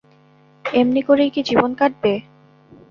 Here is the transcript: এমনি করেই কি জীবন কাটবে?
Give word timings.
এমনি 0.65 1.01
করেই 1.01 1.29
কি 1.33 1.41
জীবন 1.43 1.71
কাটবে? 1.75 2.13